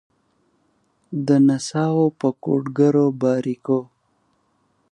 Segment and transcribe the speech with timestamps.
[1.27, 3.81] د نڅاوو په کوډګرو باریکېو